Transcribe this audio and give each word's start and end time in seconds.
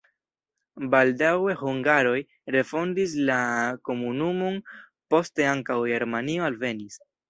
Baldaŭe 0.95 1.55
hungaroj 1.59 2.15
refondis 2.57 3.15
la 3.31 3.39
komunumon, 3.93 4.61
poste 5.15 5.51
ankaŭ 5.55 5.83
germanoj 5.97 6.45
alvenis. 6.53 7.05